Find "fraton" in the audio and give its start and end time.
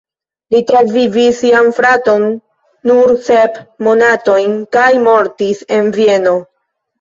1.79-2.25